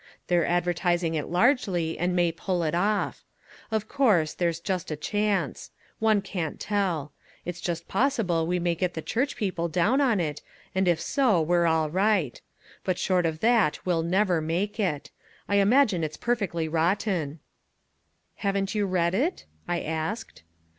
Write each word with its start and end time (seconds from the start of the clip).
They're 0.29 0.47
advertising 0.47 1.13
it 1.13 1.27
largely 1.27 1.95
and 1.99 2.15
may 2.15 2.31
pull 2.31 2.63
it 2.63 2.73
off. 2.73 3.23
Of 3.69 3.87
course, 3.87 4.33
there's 4.33 4.59
just 4.59 4.89
a 4.89 4.95
chance. 4.95 5.69
One 5.99 6.23
can't 6.23 6.59
tell. 6.59 7.13
It's 7.45 7.61
just 7.61 7.87
possible 7.87 8.47
we 8.47 8.57
may 8.57 8.73
get 8.73 8.95
the 8.95 9.03
church 9.03 9.35
people 9.35 9.67
down 9.67 10.01
on 10.01 10.19
it 10.19 10.41
and 10.73 10.87
if 10.87 10.99
so 10.99 11.39
we're 11.39 11.67
all 11.67 11.91
right. 11.91 12.41
But 12.83 12.97
short 12.97 13.27
of 13.27 13.41
that 13.41 13.85
we'll 13.85 14.01
never 14.01 14.41
make 14.41 14.79
it. 14.79 15.11
I 15.47 15.57
imagine 15.57 16.03
it's 16.03 16.17
perfectly 16.17 16.67
rotten." 16.67 17.39
"Haven't 18.37 18.73
you 18.73 18.87
read 18.87 19.13
it?" 19.13 19.45
I 19.67 19.81
asked. 19.81 20.41